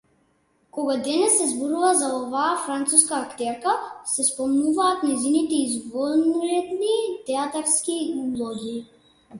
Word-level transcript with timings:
Кога 0.75 0.93
денес 1.07 1.35
се 1.41 1.45
зборува 1.49 1.91
за 1.99 2.07
оваа 2.21 2.55
француска 2.63 3.17
актерка, 3.27 3.75
се 4.15 4.27
спомнуваат 4.31 5.05
нејзините 5.11 5.61
извонредни 5.69 6.97
театарски 7.31 8.01
улоги. 8.27 8.77